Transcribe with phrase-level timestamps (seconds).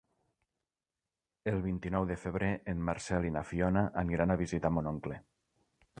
[1.51, 5.25] El vint-i-nou de febrer en Marcel i na Fiona aniran a visitar mon oncle.